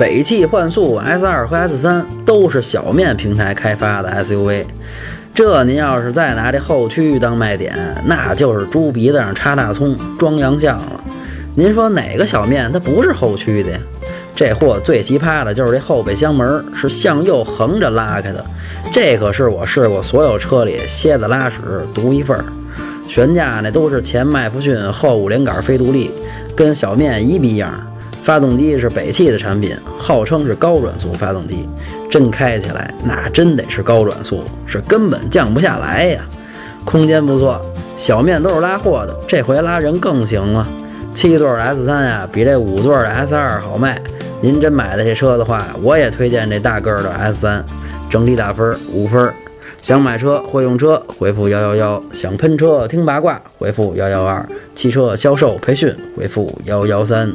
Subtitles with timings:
[0.00, 4.64] 北汽幻速 S 二和 S 三都是小面平台开发的 SUV，
[5.34, 7.76] 这您要是再拿这后驱当卖点，
[8.06, 11.04] 那就是猪鼻子上插大葱装洋相了。
[11.54, 13.78] 您说哪个小面它不是后驱的呀？
[14.34, 18.42] 这货最奇葩的就是这后备箱门是向右横着拉开的，
[18.94, 21.56] 这可是我试过所有车里蝎子拉屎
[21.94, 22.42] 独一份儿。
[23.06, 26.10] 悬架那都是前麦弗逊后五连杆非独立，
[26.56, 27.70] 跟小面一逼样。
[28.22, 31.68] 发动机是北汽的产品，号称是高转速发动机，
[32.10, 36.20] 真开起来那真得是高转速，是根本降不下来呀。
[36.84, 37.60] 空间不错，
[37.96, 40.66] 小面都是拉货的，这回拉人更行了。
[41.14, 44.00] 七座 S 三呀，比这五座的 S 二好卖。
[44.40, 47.64] 您真买的这车的话，我也推荐这大个的 S 三，
[48.08, 49.30] 整体打分五分。
[49.80, 54.44] 想买车会用车，回复幺幺幺；想喷车听八卦，回复幺幺二；
[54.74, 57.32] 汽车销售培训，回复幺幺三。